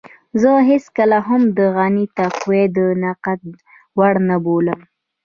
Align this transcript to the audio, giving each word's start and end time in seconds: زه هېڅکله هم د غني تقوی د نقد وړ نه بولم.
زه 0.41 0.51
هېڅکله 0.69 1.17
هم 1.27 1.41
د 1.57 1.59
غني 1.75 2.05
تقوی 2.19 2.63
د 2.77 2.79
نقد 3.03 3.41
وړ 3.97 4.13
نه 4.29 4.35
بولم. 4.43 4.81